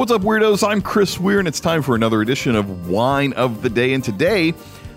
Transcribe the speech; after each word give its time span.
What's 0.00 0.12
up, 0.12 0.22
weirdos? 0.22 0.66
I'm 0.66 0.80
Chris 0.80 1.20
Weir, 1.20 1.40
and 1.40 1.46
it's 1.46 1.60
time 1.60 1.82
for 1.82 1.94
another 1.94 2.22
edition 2.22 2.56
of 2.56 2.88
Wine 2.88 3.34
of 3.34 3.60
the 3.60 3.68
Day. 3.68 3.92
And 3.92 4.02
today, 4.02 4.54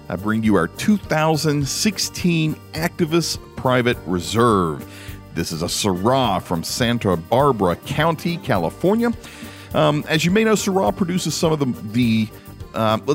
I 0.08 0.16
bring 0.16 0.44
you 0.44 0.56
our 0.56 0.70
2016 0.70 2.56
Activist 2.72 3.56
Private 3.58 3.98
Reserve. 4.06 4.90
This 5.34 5.52
is 5.52 5.62
a 5.62 5.66
Syrah 5.66 6.42
from 6.42 6.64
Santa 6.64 7.18
Barbara 7.18 7.76
County, 7.76 8.38
California. 8.38 9.12
Um, 9.74 10.06
as 10.08 10.24
you 10.24 10.32
may 10.32 10.46
know, 10.46 10.54
Syrah 10.54 10.96
produces 10.96 11.36
some 11.36 11.52
of 11.52 11.60
the, 11.60 11.66
the 11.92 12.30
um, 12.74 13.06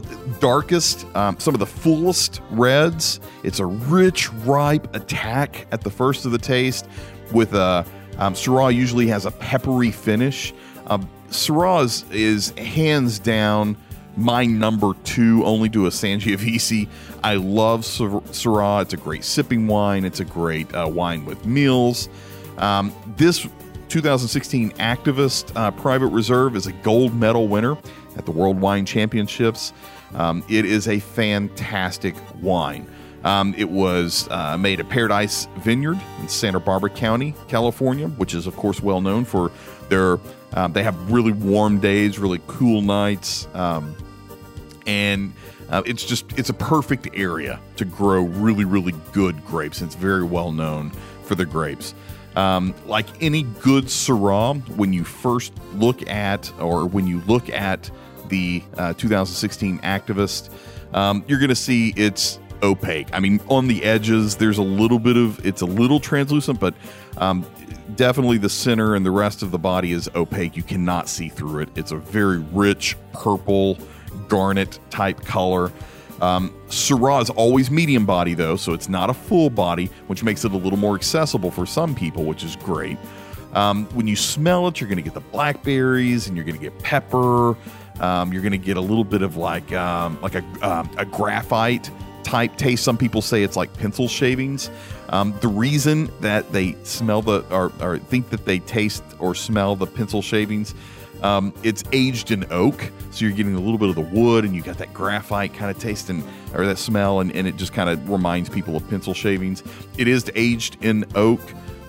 darkest, 0.41 1.07
um, 1.17 1.41
some 1.41 1.55
of 1.55 1.59
the 1.59 1.67
fullest 1.67 2.43
reds. 2.51 3.19
It's 3.45 3.61
a 3.61 3.67
rich, 3.67 4.31
ripe 4.45 4.95
attack 4.95 5.67
at 5.73 5.81
the 5.81 5.91
first 5.91 6.27
of 6.27 6.33
the 6.33 6.39
taste. 6.39 6.87
With 7.33 7.55
a 7.55 7.87
um, 8.19 8.35
Syrah 8.35 8.75
usually 8.75 9.07
has 9.07 9.25
a 9.25 9.31
peppery 9.31 9.91
finish. 9.91 10.53
Um, 10.89 11.09
Syrah 11.31 12.05
is, 12.13 12.51
hands 12.51 13.19
down 13.19 13.77
my 14.17 14.45
number 14.45 14.95
two, 15.05 15.45
only 15.45 15.69
to 15.71 15.87
a 15.87 15.91
Sangiovese. 15.91 16.89
I 17.23 17.35
love 17.35 17.83
Syrah. 17.83 18.83
It's 18.83 18.95
a 18.95 18.97
great 18.97 19.25
sipping 19.25 19.67
wine. 19.67 20.05
It's 20.05 20.21
a 20.21 20.25
great 20.25 20.75
uh, 20.75 20.89
wine 20.89 21.25
with 21.25 21.47
meals. 21.47 22.09
Um, 22.57 22.93
this 23.17 23.47
2016 23.89 24.73
Activist 24.73 25.57
uh, 25.57 25.71
Private 25.71 26.09
Reserve 26.09 26.57
is 26.57 26.67
a 26.67 26.73
gold 26.73 27.15
medal 27.15 27.49
winner 27.49 27.77
at 28.17 28.27
the 28.27 28.33
World 28.33 28.61
Wine 28.61 28.85
Championships. 28.85 29.73
Um, 30.15 30.45
it 30.49 30.65
is 30.65 30.89
a 30.89 30.99
fantastic 30.99 32.15
wine. 32.41 32.89
Um, 33.25 33.55
it 33.57 33.69
was 33.69 34.29
uh, 34.31 34.57
made 34.57 34.81
at 34.81 34.89
Paradise 34.89 35.49
Vineyard 35.59 35.99
in 36.21 36.29
Santa 36.29 36.61
Barbara 36.61 36.91
County, 36.91 37.35
California, 37.49 38.09
which 38.09 38.35
is, 38.35 38.47
of 38.47 38.57
course, 38.57 38.81
well 38.83 39.01
known 39.01 39.25
for 39.25 39.51
their. 39.89 40.19
Um, 40.55 40.73
they 40.73 40.83
have 40.83 41.11
really 41.11 41.33
warm 41.33 41.81
days, 41.81 42.19
really 42.19 42.41
cool 42.47 42.81
nights, 42.81 43.49
um, 43.55 43.95
and 44.87 45.33
uh, 45.69 45.83
it's 45.85 46.05
just 46.05 46.39
it's 46.39 46.49
a 46.49 46.55
perfect 46.55 47.09
area 47.15 47.61
to 47.77 47.85
grow 47.85 48.23
really, 48.23 48.65
really 48.65 48.95
good 49.13 49.45
grapes. 49.45 49.83
It's 49.83 49.95
very 49.95 50.25
well 50.25 50.53
known 50.53 50.91
for 51.25 51.35
the 51.35 51.45
grapes. 51.45 51.95
Um, 52.37 52.75
like 52.87 53.07
any 53.21 53.43
good 53.43 53.87
Syrah, 53.87 54.67
when 54.77 54.93
you 54.93 55.05
first 55.05 55.53
look 55.75 56.09
at, 56.09 56.53
or 56.61 56.87
when 56.87 57.07
you 57.07 57.21
look 57.23 57.51
at 57.51 57.91
the 58.29 58.63
uh, 58.77 58.95
2016 58.95 59.79
Activist, 59.81 60.51
um, 60.95 61.25
you're 61.27 61.39
going 61.39 61.49
to 61.49 61.57
see 61.57 61.93
it's 61.97 62.39
opaque. 62.63 63.09
I 63.13 63.21
mean, 63.21 63.41
on 63.49 63.69
the 63.69 63.85
edges, 63.85 64.37
there's 64.37 64.59
a 64.59 64.63
little 64.63 64.99
bit 64.99 65.17
of 65.17 65.45
it's 65.47 65.63
a 65.63 65.67
little 65.67 66.01
translucent, 66.01 66.61
but 66.61 66.75
um, 67.17 67.47
definitely 67.97 68.39
the 68.39 68.49
center 68.49 68.95
and 68.95 69.05
the 69.05 69.11
rest 69.11 69.43
of 69.43 69.51
the 69.51 69.59
body 69.59 69.93
is 69.93 70.09
opaque. 70.15 70.57
You 70.57 70.63
cannot 70.63 71.09
see 71.09 71.29
through 71.29 71.61
it. 71.61 71.69
It's 71.75 71.93
a 71.93 71.97
very 71.97 72.39
rich 72.39 72.97
purple, 73.13 73.79
garnet 74.29 74.79
type 74.91 75.25
color. 75.25 75.73
Um, 76.21 76.53
Syrah 76.67 77.23
is 77.23 77.31
always 77.31 77.71
medium 77.71 78.05
body 78.05 78.35
though, 78.35 78.57
so 78.57 78.73
it's 78.73 78.89
not 78.89 79.09
a 79.09 79.15
full 79.15 79.51
body, 79.51 79.87
which 80.09 80.25
makes 80.25 80.45
it 80.45 80.53
a 80.53 80.57
little 80.57 80.79
more 80.79 80.95
accessible 80.97 81.51
for 81.51 81.65
some 81.65 81.95
people, 81.95 82.25
which 82.25 82.43
is 82.43 82.57
great. 82.57 82.99
Um, 83.55 83.87
when 83.95 84.07
you 84.07 84.17
smell 84.17 84.69
it, 84.69 84.81
you're 84.81 84.89
going 84.89 84.99
to 84.99 85.03
get 85.03 85.15
the 85.15 85.21
blackberries 85.21 86.27
and 86.27 86.37
you're 86.37 86.45
going 86.45 86.59
to 86.59 86.63
get 86.63 86.79
pepper. 86.81 87.57
Um, 88.01 88.33
you're 88.33 88.43
going 88.43 88.53
to 88.53 88.59
get 88.59 88.77
a 88.77 88.81
little 88.81 89.05
bit 89.05 89.23
of 89.23 89.37
like 89.37 89.73
um, 89.73 90.21
like 90.21 90.35
a, 90.35 90.45
um, 90.63 90.91
a 90.99 91.05
graphite 91.05 91.91
type 92.25 92.57
taste. 92.57 92.85
Some 92.85 92.97
people 92.97 93.23
say 93.23 93.43
it's 93.43 93.57
like 93.57 93.73
pencil 93.75 94.09
shavings. 94.09 94.71
Um, 95.11 95.35
the 95.41 95.49
reason 95.49 96.11
that 96.21 96.53
they 96.53 96.77
smell 96.83 97.23
the 97.23 97.45
or, 97.51 97.73
or, 97.81 97.99
think 97.99 98.31
that 98.31 98.45
they 98.45 98.59
taste 98.59 99.03
or 99.19 99.35
smell 99.35 99.75
the 99.75 99.87
pencil 99.87 100.21
shavings, 100.21 100.75
um, 101.23 101.53
it's 101.63 101.83
aged 101.93 102.31
in 102.31 102.45
oak, 102.53 102.93
so 103.11 103.25
you're 103.25 103.35
getting 103.35 103.55
a 103.55 103.61
little 103.61 103.79
bit 103.79 103.89
of 103.89 103.95
the 103.95 104.03
wood, 104.03 104.45
and 104.45 104.55
you 104.55 104.63
got 104.63 104.79
that 104.79 104.93
graphite 104.93 105.55
kind 105.55 105.71
of 105.71 105.79
taste 105.79 106.11
and 106.11 106.23
or 106.55 106.67
that 106.67 106.79
smell, 106.79 107.21
and, 107.21 107.35
and 107.35 107.49
it 107.49 107.57
just 107.57 107.73
kind 107.73 107.89
of 107.89 108.09
reminds 108.09 108.49
people 108.49 108.77
of 108.77 108.89
pencil 108.89 109.15
shavings. 109.15 109.63
It 109.97 110.09
is 110.09 110.31
aged 110.35 110.83
in 110.85 111.05
oak, 111.15 111.41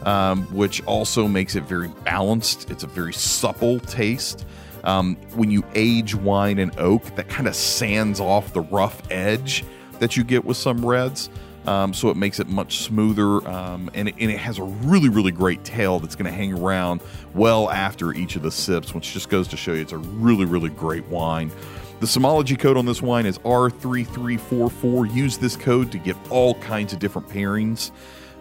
um, 0.06 0.44
which 0.54 0.82
also 0.86 1.28
makes 1.28 1.56
it 1.56 1.64
very 1.64 1.90
balanced. 2.04 2.72
It's 2.72 2.84
a 2.84 2.88
very 2.88 3.14
supple 3.14 3.80
taste. 3.82 4.46
Um, 4.84 5.18
when 5.36 5.52
you 5.52 5.64
age 5.76 6.16
wine 6.16 6.58
in 6.58 6.72
oak, 6.78 7.04
that 7.16 7.28
kind 7.28 7.48
of 7.48 7.56
sands 7.56 8.20
off 8.20 8.54
the 8.54 8.62
rough 8.62 9.02
edge 9.12 9.66
that 10.00 10.18
you 10.18 10.24
get 10.24 10.46
with 10.46 10.58
some 10.58 10.86
reds. 10.86 11.30
Um, 11.66 11.94
so 11.94 12.10
it 12.10 12.18
makes 12.18 12.40
it 12.40 12.48
much 12.48 12.80
smoother 12.80 13.46
um, 13.48 13.92
and, 13.94 14.08
it, 14.08 14.16
and, 14.18 14.32
it, 14.32 14.38
has 14.40 14.60
a 14.60 14.64
really 14.64 15.10
really 15.10 15.32
great 15.32 15.64
tail 15.66 16.00
that's 16.00 16.16
going 16.16 16.26
to 16.26 16.36
hang 16.36 16.54
around 16.54 17.02
well 17.36 17.70
after 17.70 18.14
each 18.14 18.38
of 18.38 18.42
the 18.42 18.50
sips 18.50 18.96
which 18.96 19.12
just 19.12 19.28
goes 19.28 19.46
to 19.50 19.58
show 19.58 19.74
you 19.74 19.82
it's 19.82 19.92
a 19.92 19.98
really 19.98 20.46
really 20.46 20.70
great 20.70 21.06
wine 21.08 21.52
the 22.00 22.06
Somology 22.06 22.58
code 22.58 22.78
on 22.78 22.86
this 22.86 23.02
wine 23.02 23.26
is 23.26 23.40
R3344. 23.40 25.14
Use 25.14 25.38
this 25.38 25.58
code 25.58 25.92
to 25.92 25.98
get 25.98 26.16
all 26.30 26.54
kinds 26.56 26.94
of 26.94 27.00
different 27.00 27.28
pairings. 27.28 27.92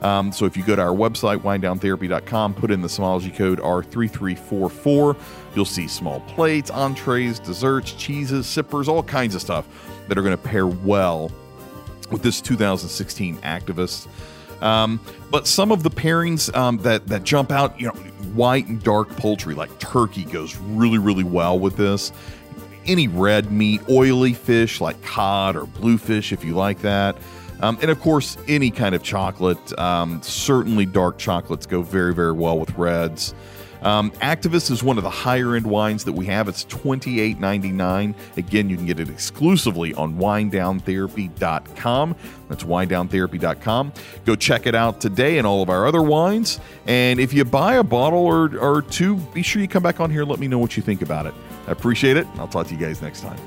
Um, 0.00 0.30
so 0.30 0.44
if 0.44 0.56
you 0.56 0.62
go 0.62 0.76
to 0.76 0.82
our 0.82 0.94
website, 0.94 1.38
winedowntherapy.com, 1.38 2.54
put 2.54 2.70
in 2.70 2.82
the 2.82 2.88
Somology 2.88 3.34
code 3.34 3.58
R3344, 3.58 5.16
you'll 5.56 5.64
see 5.64 5.88
small 5.88 6.20
plates, 6.20 6.70
entrees, 6.70 7.40
desserts, 7.40 7.94
cheeses, 7.94 8.46
sippers, 8.46 8.86
all 8.86 9.02
kinds 9.02 9.34
of 9.34 9.40
stuff 9.40 9.66
that 10.06 10.16
are 10.16 10.22
going 10.22 10.36
to 10.36 10.42
pair 10.42 10.69
well 10.69 11.32
with 12.10 12.22
this 12.22 12.41
2016 12.41 13.38
activist. 13.38 14.08
Um, 14.62 15.00
but 15.30 15.46
some 15.46 15.70
of 15.70 15.82
the 15.82 15.91
pairings 15.91 16.54
um, 16.56 16.78
that 16.78 17.06
that 17.06 17.22
jump 17.22 17.52
out, 17.52 17.78
you 17.80 17.86
know, 17.86 17.94
white 18.34 18.66
and 18.66 18.82
dark 18.82 19.08
poultry 19.10 19.54
like 19.54 19.78
turkey 19.78 20.24
goes 20.24 20.56
really 20.56 20.98
really 20.98 21.24
well 21.24 21.58
with 21.58 21.76
this. 21.76 22.12
Any 22.86 23.06
red 23.06 23.52
meat, 23.52 23.82
oily 23.88 24.32
fish 24.32 24.80
like 24.80 25.00
cod 25.02 25.56
or 25.56 25.66
bluefish, 25.66 26.32
if 26.32 26.44
you 26.44 26.54
like 26.54 26.80
that. 26.80 27.16
Um, 27.60 27.76
and 27.82 27.91
of 27.91 28.00
course, 28.00 28.36
any 28.46 28.70
kind 28.70 28.94
of 28.94 29.02
chocolate. 29.02 29.78
Um, 29.78 30.22
certainly, 30.22 30.86
dark 30.86 31.19
chocolates 31.19 31.66
go 31.66 31.82
very, 31.82 32.14
very 32.14 32.32
well 32.32 32.58
with 32.58 32.76
reds. 32.78 33.34
Um, 33.83 34.11
Activist 34.12 34.71
is 34.71 34.83
one 34.83 34.99
of 34.99 35.05
the 35.05 35.11
higher 35.11 35.55
end 35.55 35.66
wines 35.66 36.05
that 36.05 36.12
we 36.12 36.27
have. 36.27 36.49
It's 36.49 36.65
$28.99. 36.66 38.15
Again, 38.37 38.71
you 38.71 38.77
can 38.77 38.87
get 38.87 39.00
it 39.00 39.09
exclusively 39.09 39.94
on 39.94 40.16
winedowntherapy.com. 40.16 42.17
That's 42.49 42.65
winedowntherapy.com. 42.65 43.93
Go 44.25 44.37
check 44.37 44.67
it 44.67 44.75
out 44.75 45.00
today 45.00 45.38
and 45.38 45.47
all 45.47 45.62
of 45.62 45.71
our 45.71 45.87
other 45.87 46.03
wines. 46.03 46.61
And 46.87 47.21
if 47.21 47.33
you 47.33 47.44
buy 47.44 47.75
a 47.75 47.84
bottle 47.84 48.21
or, 48.21 48.56
or 48.59 48.83
two, 48.83 49.17
be 49.17 49.43
sure 49.43 49.62
you 49.62 49.69
come 49.69 49.83
back 49.83 50.00
on 50.00 50.11
here 50.11 50.22
and 50.22 50.31
let 50.31 50.41
me 50.41 50.49
know 50.49 50.59
what 50.59 50.77
you 50.77 50.83
think 50.83 51.03
about 51.03 51.27
it. 51.27 51.34
I 51.67 51.72
appreciate 51.72 52.17
it. 52.17 52.27
I'll 52.37 52.49
talk 52.49 52.67
to 52.69 52.75
you 52.75 52.81
guys 52.81 53.03
next 53.03 53.21
time. 53.21 53.38